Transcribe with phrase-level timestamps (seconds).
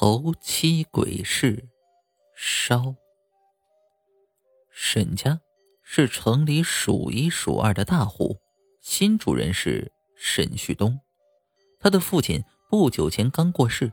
[0.00, 1.70] 头七鬼市
[2.36, 2.94] 烧。
[4.70, 5.40] 沈家
[5.82, 8.36] 是城里数一数二的大户，
[8.80, 11.00] 新主人是沈旭东，
[11.80, 13.92] 他的父亲不久前刚过世，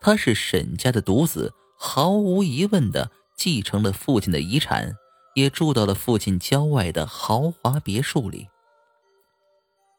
[0.00, 4.94] 他是沈家的独子，毫无疑问的继承了父亲的遗产，
[5.34, 8.48] 也住到了父亲郊外的豪华别墅里。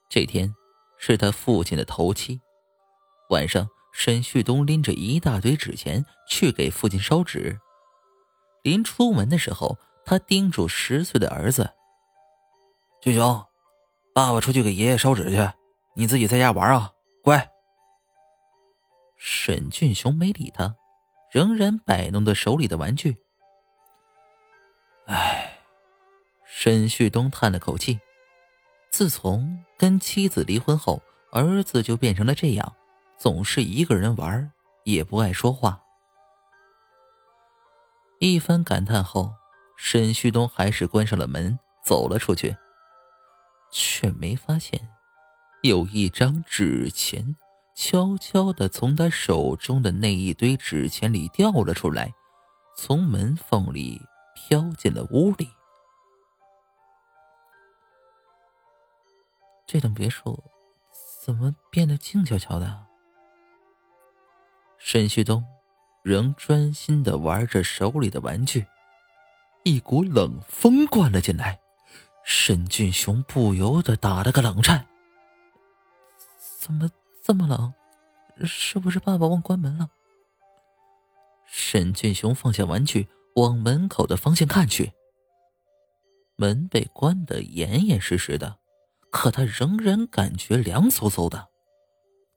[0.09, 0.55] 这天
[0.97, 2.41] 是他父亲的头七，
[3.29, 3.69] 晚上。
[3.97, 7.57] 沈旭东拎着一大堆纸钱去给父亲烧纸，
[8.61, 11.73] 临出门的时候，他叮嘱十岁的儿子
[13.01, 13.45] ：“俊雄，
[14.13, 15.49] 爸爸出去给爷爷烧纸去，
[15.95, 16.91] 你自己在家玩啊，
[17.23, 17.49] 乖。”
[19.15, 20.75] 沈俊雄没理他，
[21.31, 23.15] 仍然摆弄着手里的玩具。
[25.05, 25.57] 唉，
[26.45, 28.01] 沈旭东叹了口气，
[28.91, 32.75] 自从跟妻子离婚后，儿子就变成了这样。
[33.17, 34.51] 总是一个人玩，
[34.83, 35.81] 也不爱说话。
[38.19, 39.33] 一番感叹后，
[39.77, 42.55] 沈旭东还是关上了门，走了出去，
[43.71, 44.89] 却没发现
[45.63, 47.35] 有一张纸钱
[47.75, 52.13] 悄悄的从他手中的那一堆纸钱里掉了出来，
[52.77, 54.01] 从门缝里
[54.33, 55.49] 飘进了屋里。
[59.67, 60.41] 这栋别墅
[61.23, 62.85] 怎么变得静悄悄的？
[64.87, 65.43] 沈旭东
[66.03, 68.67] 仍专心的玩着手里的玩具，
[69.63, 71.59] 一股冷风灌了进来，
[72.23, 74.85] 沈俊雄不由得打了个冷颤。
[76.59, 76.87] 怎么
[77.23, 77.73] 这么冷？
[78.45, 79.89] 是不是爸爸忘关门了？
[81.47, 84.93] 沈俊雄放下玩具，往门口的方向看去。
[86.35, 88.59] 门被关得严严实实的，
[89.09, 91.47] 可他仍然感觉凉飕飕的。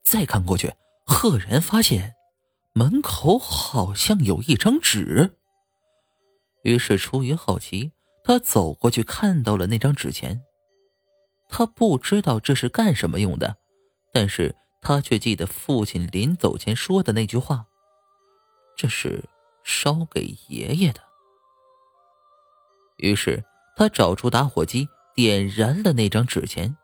[0.02, 0.72] 再看过去，
[1.04, 2.14] 赫然发现。
[2.78, 5.36] 门口好像有一张纸，
[6.62, 7.90] 于是出于好奇，
[8.22, 10.40] 他走过去看到了那张纸钱。
[11.48, 13.56] 他不知道这是干什么用的，
[14.12, 17.66] 但是他却记得父亲临走前说的那句话
[18.78, 19.24] ：“这是
[19.64, 21.00] 烧给爷爷的。”
[22.98, 23.44] 于是
[23.76, 26.76] 他找出打火机，点燃了那张纸钱。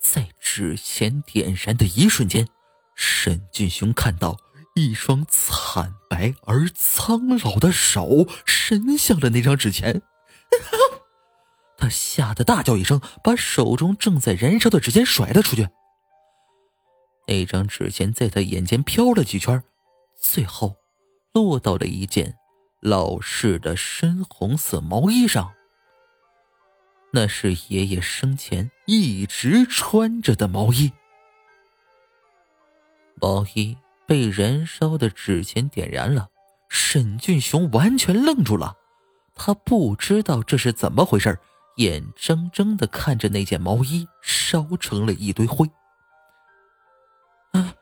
[0.00, 2.48] 在纸钱点燃的一瞬间。
[3.00, 4.36] 沈俊雄看到
[4.74, 10.02] 一双惨白而苍老的手伸向了那张纸钱，
[11.78, 15.68] 他吓得大叫一声，把手中正在燃烧的纸钱甩了出去。
[17.28, 19.62] 那张纸钱在他眼前飘了几圈，
[20.20, 20.74] 最后
[21.32, 22.34] 落到了一件
[22.80, 25.52] 老式的深红色毛衣上。
[27.12, 30.90] 那是爷爷生前一直穿着的毛衣。
[33.20, 36.28] 毛衣被燃烧的纸钱点燃了，
[36.68, 38.76] 沈俊雄完全愣住了，
[39.34, 41.38] 他不知道这是怎么回事，
[41.76, 45.70] 眼睁睁的看着那件毛衣烧成了一堆灰。
[47.52, 47.74] 啊！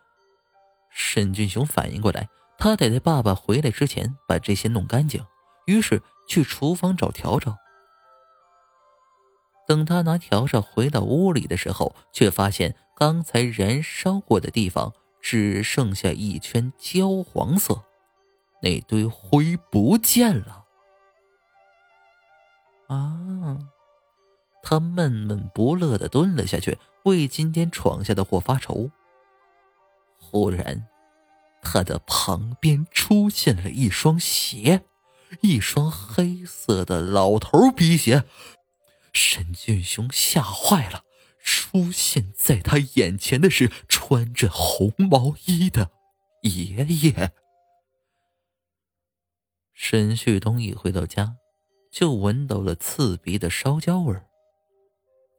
[0.91, 5.25] 沈俊雄反应过来，他得在爸爸回来之前把这些弄干净，
[5.66, 7.54] 于是去厨房找笤帚。
[9.66, 14.92] 等他拿笤帚回到屋里的时候，却发现刚才燃烧过的地方。
[15.28, 17.82] 只剩下一圈焦黄色，
[18.62, 20.64] 那堆灰不见了。
[22.87, 23.59] 啊！
[24.62, 28.88] 他闷闷不乐的蹲了下去，为今天闯下的祸发愁。
[30.16, 30.87] 忽然，
[31.60, 34.84] 他的旁边出现了一双鞋，
[35.41, 38.22] 一双黑色的老头皮鞋。
[39.12, 41.03] 沈俊雄吓坏了。
[41.46, 45.92] 出现在他眼前的是穿着红毛衣的
[46.42, 47.32] 爷爷。
[49.72, 51.36] 沈旭东一回到家，
[51.92, 54.26] 就闻到了刺鼻的烧焦味儿。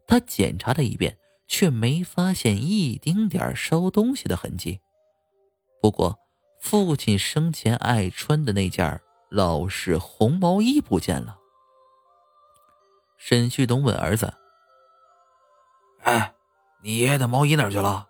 [0.08, 4.80] 他检查了一遍，却没发现一丁点儿烧东西的痕迹。
[5.82, 6.18] 不过，
[6.62, 11.38] 父亲生前爱穿的那件老式红毛衣不见了。
[13.18, 14.34] 沈旭东问儿子。
[16.08, 16.34] 哎，
[16.82, 18.08] 你爷爷的毛衣哪去了？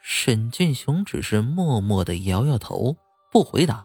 [0.00, 2.96] 沈俊雄只是默默的摇摇头，
[3.30, 3.84] 不回答。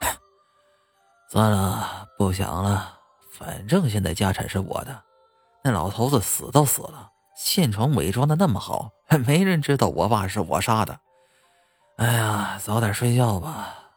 [1.30, 2.98] 算了，不想了。
[3.30, 5.04] 反正现在家产是我的。
[5.62, 8.90] 那老头子死都死了，现场伪装的那么好，
[9.24, 10.98] 没人知道我爸是我杀的。
[11.98, 13.92] 哎呀，早点睡觉吧。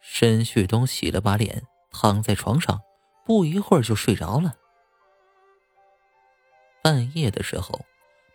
[0.00, 2.80] 沈旭东洗了把脸，躺在床上，
[3.24, 4.54] 不一会儿就睡着了。
[6.86, 7.84] 半夜的时候，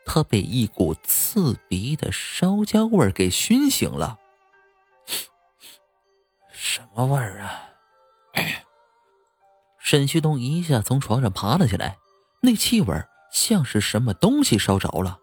[0.06, 4.20] 他被一股刺鼻的烧焦味儿给熏醒了。
[6.52, 7.70] 什么味儿啊？
[9.80, 11.98] 沈旭东一下从床上爬了起来，
[12.42, 12.94] 那气味
[13.32, 15.20] 像是什么东西烧着了。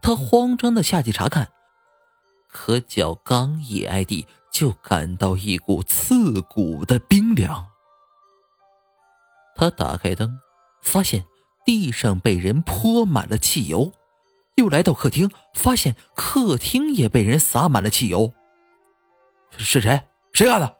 [0.00, 1.50] 他慌张的下去查看，
[2.46, 7.66] 可脚刚一挨地，就感到一股刺骨的冰凉。
[9.56, 10.38] 他打开灯，
[10.82, 11.26] 发现
[11.70, 13.92] 地上被人泼满了汽油，
[14.56, 18.32] 又来到客厅，发现客厅也被人洒满了汽油。
[19.56, 20.02] 是谁？
[20.32, 20.78] 谁干的？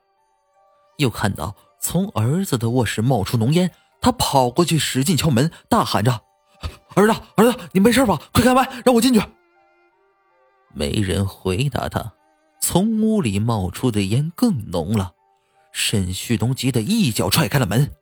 [0.97, 3.71] 又看到从儿子的卧室冒出浓烟，
[4.01, 6.23] 他跑过去使劲敲门，大喊着
[6.97, 8.21] ：“儿子，儿子，你没事吧？
[8.33, 9.23] 快开门，让我进去。”
[10.75, 12.15] 没人回答他。
[12.61, 15.13] 从屋里冒出的烟更浓了。
[15.71, 17.93] 沈旭东急得一脚踹开了门。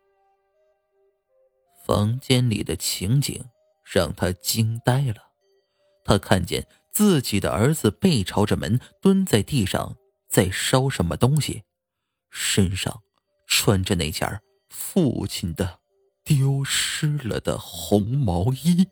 [1.88, 3.43] 房间里的情景
[3.82, 5.32] 让他惊呆了，
[6.05, 9.96] 他看见自己的儿子背朝着门蹲在地上，
[10.29, 11.62] 在烧什么东西，
[12.29, 13.00] 身上
[13.46, 14.38] 穿着那件
[14.69, 15.79] 父亲的
[16.23, 18.87] 丢失了的红毛衣。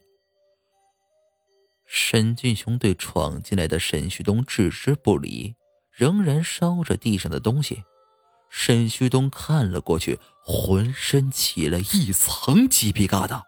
[1.84, 5.54] 沈俊雄对闯进来的沈旭东置之不理，
[5.90, 7.84] 仍然烧着地上的东西。
[8.48, 13.42] 沈旭东看了过去，浑身起了一层鸡皮疙瘩。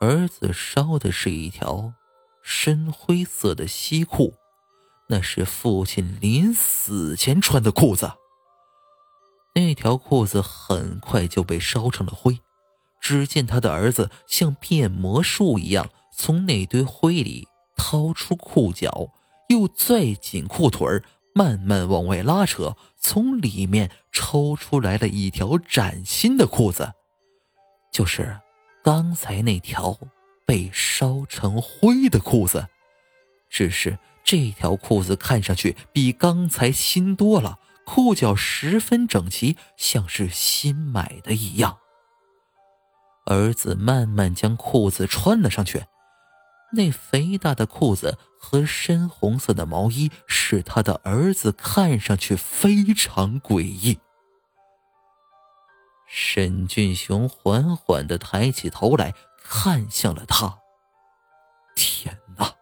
[0.00, 1.92] 儿子烧的是一条
[2.42, 4.34] 深灰色的西裤，
[5.08, 8.12] 那是父亲临死前穿的裤子。
[9.54, 12.40] 那条裤子很快就被烧成了灰。
[13.00, 19.12] 只见他的儿子像变魔术一样，从那堆灰里掏出裤脚，
[19.48, 21.04] 又拽紧裤腿儿。
[21.38, 26.94] 慢慢往外拉扯，从里面抽出来了一条崭新的裤子，
[27.92, 28.40] 就是
[28.82, 29.96] 刚才那条
[30.44, 32.66] 被烧成灰的裤子。
[33.48, 41.78] 只是这条裤子看上去比刚才新多了，裤脚十分整齐，像是新买的一样。
[43.26, 45.84] 儿子慢慢将裤子穿了上去。
[46.72, 53.98] 那肥大的裤子和深红色的毛衣使他的儿子看上去非常诡异。
[56.06, 60.58] 沈俊雄缓缓的抬起头来看向了他。
[61.76, 62.54] 天哪，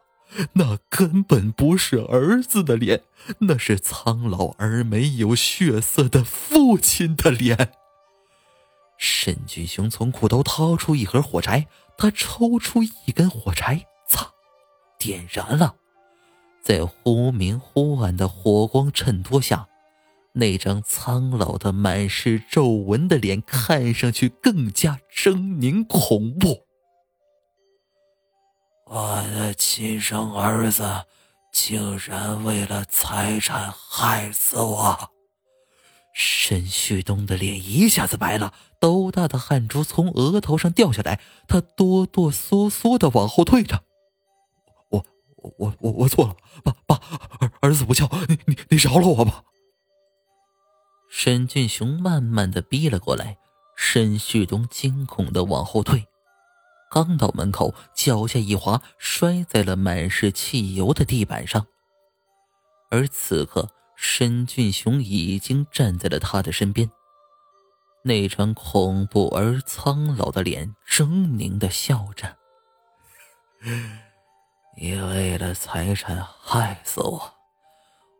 [0.54, 3.02] 那根本不是儿子的脸，
[3.38, 7.72] 那是苍老而没有血色的父亲的脸。
[8.98, 13.86] 沈俊雄从裤兜掏出一盒火柴，他抽出一根火柴。
[15.06, 15.76] 点燃了，
[16.60, 19.68] 在忽明忽暗的火光衬托下，
[20.32, 26.64] 那张苍老的、满是皱纹的脸看上去更加狰狞恐怖。
[28.86, 31.04] 我的亲生儿子
[31.52, 35.10] 竟然为了财产害死我！
[36.12, 43.84] 沈旭东的脸一下子白了，豆大的汗珠从额头上掉下来，他哆哆嗦嗦的往后退着。
[45.58, 46.96] 我我我错了，爸爸，
[47.40, 49.44] 儿儿子不孝，你你你饶了我吧。
[51.08, 53.38] 沈俊雄慢慢的逼了过来，
[53.76, 56.06] 沈旭东惊恐的往后退，
[56.90, 61.66] 刚到门口，脚下一滑，摔在了满是汽油的地板上。
[62.90, 66.90] 而此刻，沈俊雄已经站在了他的身边，
[68.02, 72.36] 那张恐怖而苍老的脸狰狞的笑着。
[74.78, 77.32] 你为了财产害死我，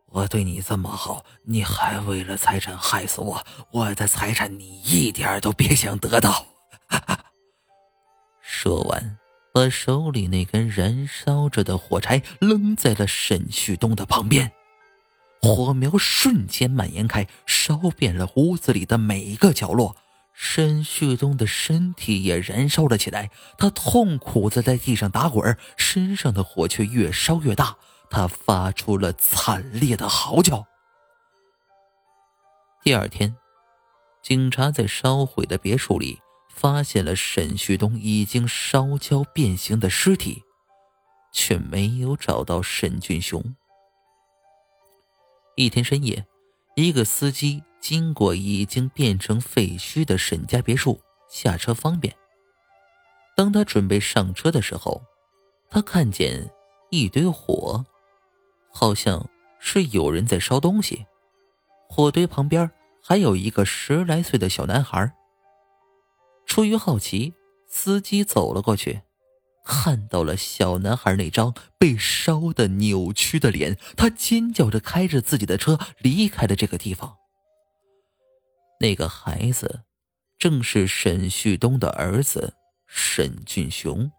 [0.07, 3.45] 我对你这么好，你还为了财产害死我？
[3.71, 6.47] 我的财产你一点都别想得到！
[8.41, 9.19] 说完，
[9.53, 14.51] 把手里那根燃烧着的火柴扔在了沈旭东的旁边，
[15.43, 19.95] 火苗瞬间蔓延开，烧遍了屋子里的每一个角落。
[20.39, 27.79] 沈旭东的身体也燃烧了起来，他痛苦的在地上打滚，身上的火却越烧越大，
[28.11, 30.67] 他发出了惨烈的嚎叫。
[32.85, 33.35] 第二天，
[34.23, 40.43] 警察在烧毁的别墅里发现了沈旭东已经烧焦变形的尸体，
[41.33, 43.43] 却没有找到沈俊雄。
[45.57, 46.27] 一天深夜，
[46.75, 47.63] 一个司机。
[47.89, 52.13] 经过已经变成废墟的沈家别墅，下车方便。
[53.37, 55.01] 当他准备上车的时候，
[55.71, 56.51] 他看见
[56.91, 57.85] 一堆火，
[58.73, 59.25] 好像
[59.61, 61.07] 是有人在烧东西。
[61.89, 62.69] 火堆旁边
[63.01, 65.15] 还有一个十来岁的小男孩。
[66.45, 67.35] 出于好奇，
[67.69, 69.03] 司机走了过去，
[69.65, 77.17] 看到了小男孩那张被烧的扭曲的脸，他尖叫着开着自己的车离开了这个地方。
[78.81, 79.83] 那个孩子，
[80.39, 82.55] 正是沈旭东的儿子
[82.87, 84.11] 沈俊雄，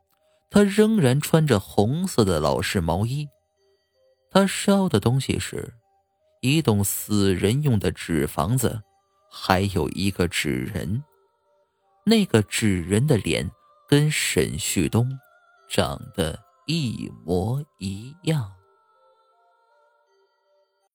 [0.49, 3.27] 他仍然穿着红色的老式毛衣。
[4.31, 5.73] 他烧的东西是，
[6.41, 8.81] 一栋死人用的纸房子，
[9.31, 11.03] 还有一个纸人。
[12.05, 13.49] 那个纸人的脸
[13.87, 15.19] 跟沈旭东。
[15.69, 18.56] 长得一模一样。